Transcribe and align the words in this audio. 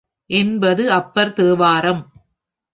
என்பது 0.29 0.91
அப்பர் 0.91 1.33
தேவாரம். 1.33 2.03